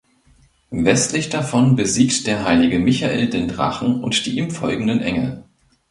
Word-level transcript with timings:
Westlich 0.71 1.29
davon 1.29 1.75
besiegt 1.75 2.25
der 2.25 2.43
heilige 2.43 2.79
Michael 2.79 3.29
den 3.29 3.47
Drachen 3.47 4.03
und 4.03 4.25
die 4.25 4.35
ihm 4.35 4.49
folgenden 4.49 4.99
Engel. 4.99 5.43